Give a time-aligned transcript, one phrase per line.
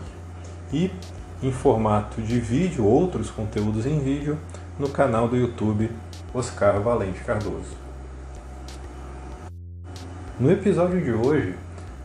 [0.70, 0.90] e
[1.42, 4.38] em formato de vídeo, outros conteúdos em vídeo
[4.78, 5.90] no canal do YouTube
[6.34, 7.82] Oscar Valente Cardoso.
[10.38, 11.54] No episódio de hoje,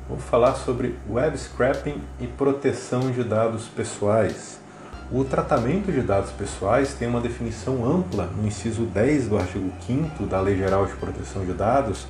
[0.09, 4.59] vou falar sobre web scraping e proteção de dados pessoais.
[5.12, 10.26] O tratamento de dados pessoais tem uma definição ampla no inciso 10 do artigo 5
[10.26, 12.08] da Lei Geral de Proteção de Dados,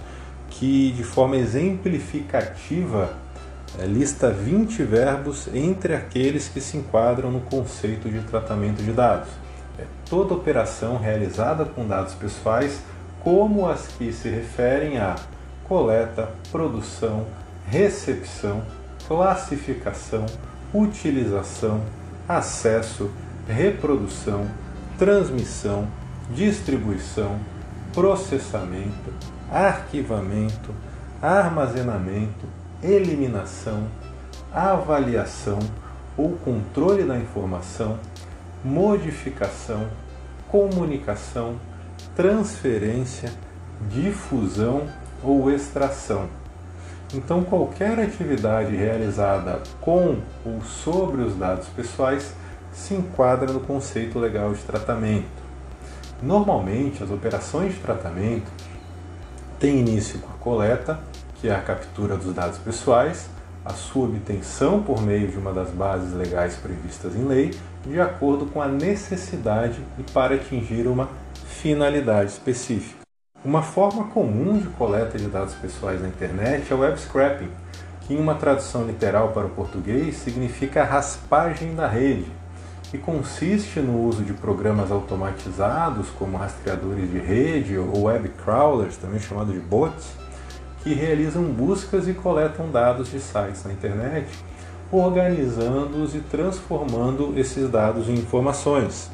[0.50, 3.14] que de forma exemplificativa
[3.78, 9.30] eh, lista 20 verbos entre aqueles que se enquadram no conceito de tratamento de dados.
[9.78, 12.82] É toda operação realizada com dados pessoais,
[13.22, 15.16] como as que se referem a
[15.66, 17.26] coleta, produção,
[17.70, 18.64] recepção,
[19.08, 20.26] classificação,
[20.74, 21.84] utilização,
[22.28, 23.12] acesso,
[23.48, 24.48] reprodução,
[24.98, 25.88] transmissão,
[26.32, 27.40] distribuição,
[27.94, 29.14] processamento,
[29.52, 30.74] arquivamento,
[31.22, 32.48] armazenamento,
[32.82, 33.88] eliminação,
[34.52, 35.60] avaliação
[36.18, 38.00] ou controle da informação,
[38.66, 39.88] modificação,
[40.48, 41.60] comunicação,
[42.16, 43.32] transferência,
[43.92, 44.88] difusão
[45.24, 46.28] ou extração
[47.14, 52.34] então, qualquer atividade realizada com ou sobre os dados pessoais
[52.72, 55.40] se enquadra no conceito legal de tratamento.
[56.22, 58.52] Normalmente, as operações de tratamento
[59.58, 61.00] têm início com a coleta,
[61.36, 63.28] que é a captura dos dados pessoais,
[63.66, 68.46] a sua obtenção por meio de uma das bases legais previstas em lei, de acordo
[68.46, 71.10] com a necessidade e para atingir uma
[71.46, 73.09] finalidade específica.
[73.44, 77.48] Uma forma comum de coleta de dados pessoais na internet é o web scraping,
[78.02, 82.30] que em uma tradução literal para o português significa raspagem da rede,
[82.94, 89.22] e consiste no uso de programas automatizados como rastreadores de rede ou web crawlers, também
[89.22, 90.10] chamado de bots,
[90.84, 94.28] que realizam buscas e coletam dados de sites na internet,
[94.92, 99.10] organizando-os e transformando esses dados em informações.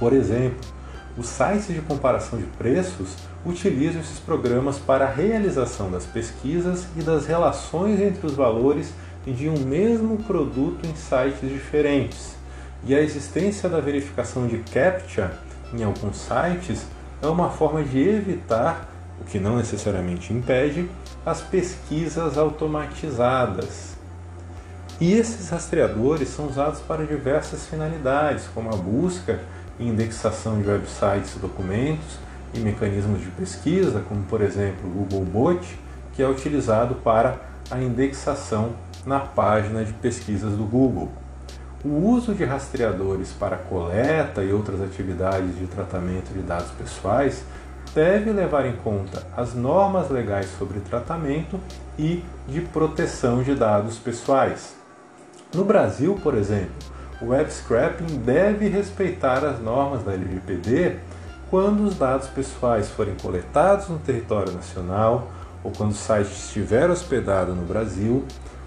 [0.00, 0.79] Por exemplo,
[1.16, 7.02] os sites de comparação de preços utilizam esses programas para a realização das pesquisas e
[7.02, 8.92] das relações entre os valores
[9.26, 12.36] de um mesmo produto em sites diferentes.
[12.84, 15.32] E a existência da verificação de CAPTCHA
[15.74, 16.86] em alguns sites
[17.22, 18.88] é uma forma de evitar,
[19.20, 20.88] o que não necessariamente impede,
[21.24, 23.90] as pesquisas automatizadas.
[24.98, 29.40] E esses rastreadores são usados para diversas finalidades, como a busca
[29.88, 32.18] indexação de websites e documentos
[32.54, 35.78] e mecanismos de pesquisa, como por exemplo o Googlebot,
[36.12, 37.38] que é utilizado para
[37.70, 38.72] a indexação
[39.06, 41.10] na página de pesquisas do Google.
[41.84, 47.42] O uso de rastreadores para coleta e outras atividades de tratamento de dados pessoais
[47.94, 51.58] deve levar em conta as normas legais sobre tratamento
[51.98, 54.74] e de proteção de dados pessoais.
[55.54, 56.74] No Brasil, por exemplo,
[57.20, 60.96] o web scraping deve respeitar as normas da LGPD
[61.50, 65.30] quando os dados pessoais forem coletados no território nacional,
[65.64, 68.24] ou quando o site estiver hospedado no Brasil,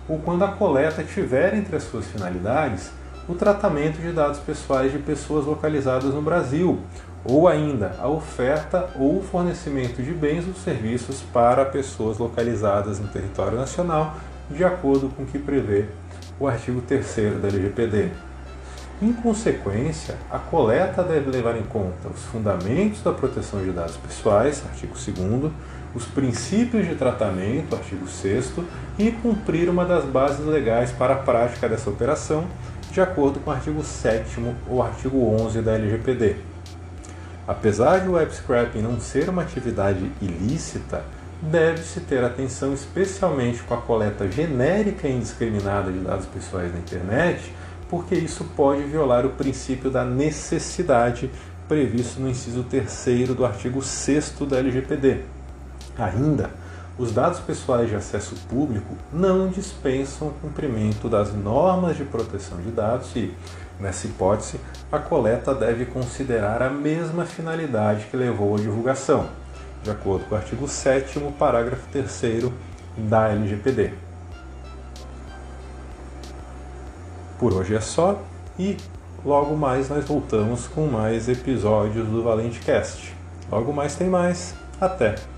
[0.08, 2.91] ou quando a coleta tiver entre as suas finalidades
[3.28, 6.80] o tratamento de dados pessoais de pessoas localizadas no Brasil,
[7.24, 13.58] ou ainda a oferta ou fornecimento de bens ou serviços para pessoas localizadas no território
[13.58, 14.16] nacional,
[14.50, 15.85] de acordo com o que prevê
[16.38, 18.12] o artigo 3 da LGPD.
[19.01, 24.63] Em consequência, a coleta deve levar em conta os fundamentos da proteção de dados pessoais,
[24.65, 25.51] artigo 2,
[25.95, 28.53] os princípios de tratamento, artigo 6,
[28.97, 32.45] e cumprir uma das bases legais para a prática dessa operação,
[32.91, 34.39] de acordo com o artigo 7
[34.69, 36.35] ou artigo 11 da LGPD.
[37.47, 41.03] Apesar de o web scraping não ser uma atividade ilícita,
[41.41, 47.51] deve-se ter atenção especialmente com a coleta genérica e indiscriminada de dados pessoais na internet
[47.93, 51.29] porque isso pode violar o princípio da necessidade
[51.67, 55.19] previsto no inciso 3 do artigo 6 da LGPD.
[55.95, 56.49] Ainda,
[56.97, 62.72] os dados pessoais de acesso público não dispensam o cumprimento das normas de proteção de
[62.72, 63.31] dados e,
[63.79, 64.59] nessa hipótese,
[64.91, 69.28] a coleta deve considerar a mesma finalidade que levou à divulgação,
[69.84, 72.51] de acordo com o artigo 7, parágrafo 3
[72.97, 74.12] da LGPD.
[77.40, 78.22] Por hoje é só
[78.58, 78.78] e
[79.26, 83.16] logo mais nós voltamos com mais episódios do Valente Cast.
[83.52, 84.56] Logo mais tem mais.
[84.80, 85.33] Até!